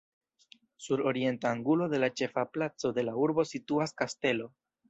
[0.85, 4.53] Sur orienta angulo de la ĉefa placo de la urbo situas kastelo.